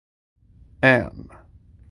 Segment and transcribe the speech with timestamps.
[0.81, 1.29] An.